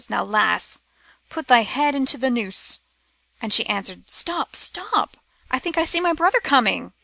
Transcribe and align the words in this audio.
Now, 0.09 0.23
lass, 0.23 0.81
put 1.29 1.47
thy 1.47 1.59
head 1.61 1.93
into 1.93 2.17
t' 2.17 2.27
noose.'" 2.31 2.79
But 3.41 3.53
she 3.53 3.67
answered, 3.67 4.09
* 4.09 4.09
Stop, 4.09 4.55
stop, 4.55 5.15
I 5.51 5.59
think 5.59 5.77
I 5.77 5.85
see 5.85 6.01
my 6.01 6.13
brother 6.13 6.39
coming,' 6.41 6.85
etc. 6.87 6.93